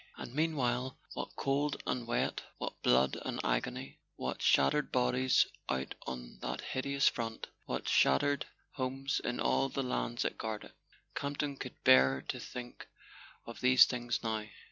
[0.17, 5.93] And meanwhile, what cold and wet, what blood and agony, what shat¬ tered bodies out
[6.07, 10.73] on that hideous front, what shattered homes in all the lands it guarded!
[11.13, 12.87] Campton could bear to think
[13.45, 14.47] of these things now.